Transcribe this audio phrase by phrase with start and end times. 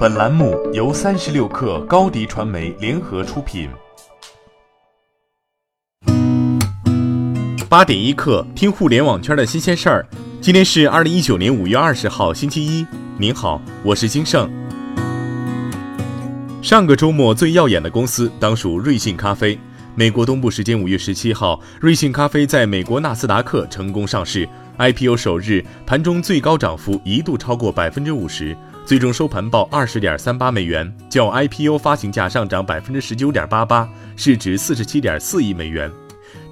[0.00, 3.68] 本栏目由三十六氪高低传媒联合出品。
[7.68, 10.06] 八点一刻，听互联网圈的新鲜事儿。
[10.40, 12.86] 今天是二零一九年五月二十号，星期一。
[13.18, 14.50] 您好，我是金盛。
[16.62, 19.58] 上个周末最耀眼的公司当属瑞幸咖啡。
[19.94, 24.48] 美国东部时间五月十七号，瑞幸咖啡在美国纳斯达克成功上市。
[24.78, 28.56] IPO 首日盘中最高涨幅一度超过百分之五十。
[28.90, 35.88] 最终收盘报二十点三八美元，较 IPO 发行价上涨百分之十九点八八，市值四十七点四亿美元。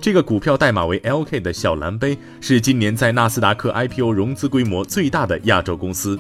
[0.01, 6.17] 这个股票代码为 LK 的小蓝杯是今年在纳斯达克 IPO 融资规模最大的亚洲公司。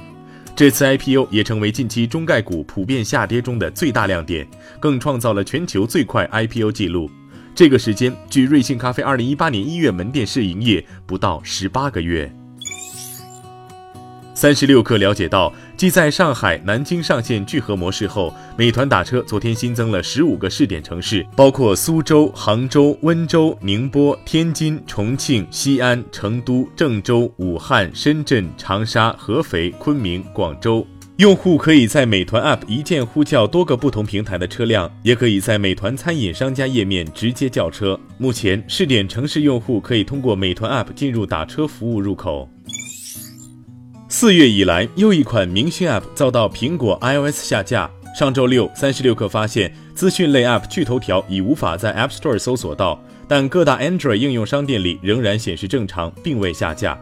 [0.57, 4.45] 这次 IPO 也成为近期中概股普遍下跌中的最大亮点，
[4.80, 7.09] 更创造了全球最快 IPO 记录。
[7.55, 12.29] 这个时间距瑞幸咖啡二零一八年一月门店试营业不到十八个月。
[14.38, 30.87] 三十六氪了解到，继在上海、南京上线聚合模式后，美团打车昨天新增了十五个试点城市，包括苏州、杭州、温州、宁波、天津、重庆、西安、成都、郑州、武汉、深圳、长沙、合肥、昆明、广州。
[31.16, 37.98] 用户可以在美团 App 一键呼叫多个不同平台的车辆，也可以在美团餐饮商家页面直接叫车。
[38.18, 42.48] 目前，试点城市用户可以通过美团 App 进入打车服务入口。
[44.10, 47.90] 四月以来，又一款明星 App 遭到苹果 iOS 下架。
[48.18, 52.98] 上周六，三十六氪发现，资讯类 App 趣头条已无法在 App Store 搜索到，
[53.29, 56.98] 但各大 Android 应用商店里仍然显示正常，并未下架。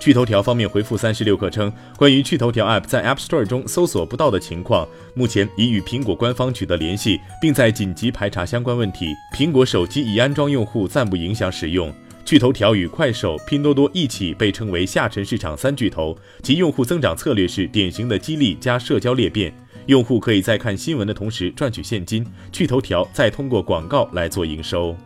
[0.00, 9.14] 趣头条方面回复三十六氪称，关于趣头条 App 在 App Store 中搜索不到的情况，目前已与苹果官方取得联系，并在紧急排查相关问题。
[9.36, 11.94] 苹果手机已安装用户暂不影响使用。
[12.26, 19.54] 趣头条与快手、拼多多一起被称为下沉市场三巨头，其用户增长策略是典型的激励加社交裂变。
[19.86, 24.96] 用户可以在看新闻的同时赚取现金，趣头条再通过广告来做营收。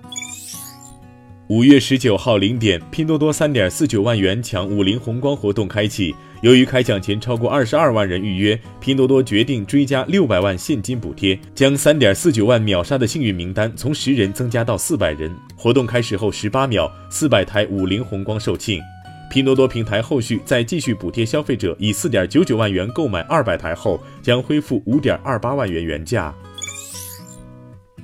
[1.50, 6.14] 五月十九号零点，拼多多三点四九万元抢五菱宏光活动开启。
[6.42, 15.28] 由于开奖前超过二十二万人预约，拼多多决定追加六百万现金补贴，将三点四九万秒杀的幸运名单从十人增加到四百人。
[15.56, 18.80] 活动开始后十八秒，四百台五菱宏光售罄。
[19.28, 26.32] 拼多多平台后续再继续补贴消费者，以四点九九万元购买二百台后，将恢复五点二八万元原价。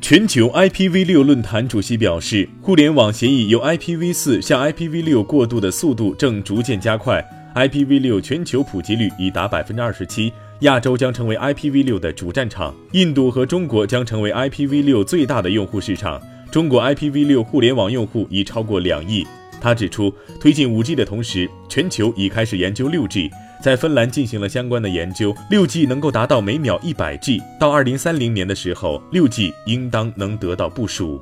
[0.00, 7.24] 全球 IPv6 论坛主席表示，互联网协议由 IPv4 向 IPv6 过渡的速度正逐渐加快
[7.54, 16.20] ，IPv6 全球普及率已达百分之二十七，亚洲将成为 IPv6 的主战场，印度和中国将成为 IPv6 最大的用户市场。
[16.52, 19.26] 中国 IPv6 互联网用户已超过两亿。
[19.60, 23.30] 他指出，推进 5G 的同时，全球已开始研究 6G。
[23.62, 31.20] 在芬兰进行了相关的研究，6G 能够达到每秒 100G，到2030年的时候，6G 应当能得到部署。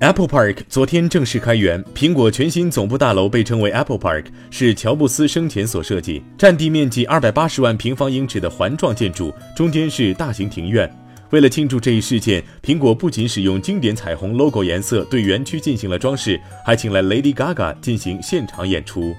[0.00, 10.90] Apple Park 昨天正式开园，苹果全新总部大楼被称为 Apple Park，是乔布斯生前所设计，占地面积280万平方英尺的环状建筑，中间是大型庭院。
[11.30, 19.14] 为了庆祝这一事件，苹果不仅使用经典彩虹 logo 颜色对园区进行了装饰，还请来 Lady Gaga 进行现场演出。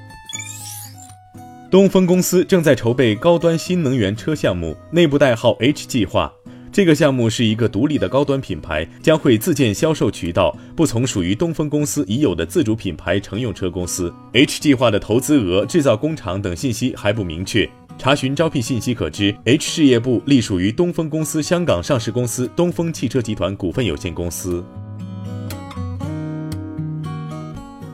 [1.72, 6.30] 东风公司正在筹备高端新能源车项目，内部代号 H 计划。
[6.70, 14.14] 这个项目是一个独立的高端品牌，将会自建销售渠道，不从属于东风公司已有的自主品牌乘用车公司。
[14.34, 17.70] H 计划的投资额、制造工厂等信息还不明确。
[17.98, 24.62] 查询招聘信息可知，H 事业部隶属于东风公司香港上市公司东风汽车集团股份有限公司。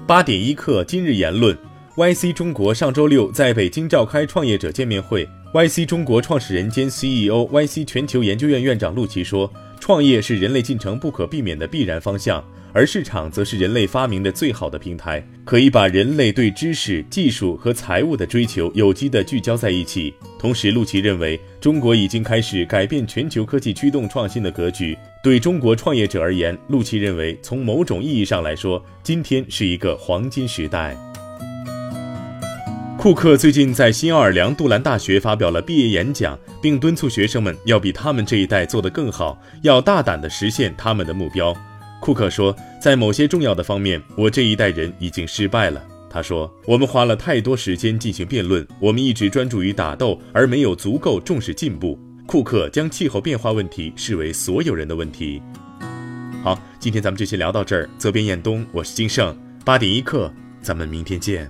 [0.07, 1.55] 八点一刻，今日言论。
[1.97, 5.27] YC 中国上周六在北京召开创业者见面会。
[5.51, 24.95] YC 中国创始人兼 CEO、YC 全球研究院院长陆琪说：“创业是人类进程不可避免的必然方向，而市场则是人类发明的最好的平台，可以把人类对知识、技术和财务的追求有机地聚焦在一起。”同时，陆琪认为，中国已经开始改变全球科技驱动创新的格局。
[25.23, 30.95] 对中国创业者而言，陆琪认为，从某种意义上来说，今天是一个黄金时代。
[32.97, 41.55] 库克最近在新奥尔良杜兰大学发表了毕业演讲，并敦促学生们要比他们这一代做得更好，要大胆地实现他们的目标。
[42.01, 45.81] 库克说，在某些重要的方面，我这一代人已经失败了。
[46.09, 51.97] 他说，我们花了太多时间进行辩论，我们一直专注于打斗，而没有足够重视进步。
[52.25, 55.41] 库克将气候变化问题视为所有人的问题。
[56.43, 57.87] 好，今天咱们就先聊到这儿。
[57.99, 59.37] 责编：彦东，我是金盛。
[59.63, 61.49] 八点一刻，咱们明天见。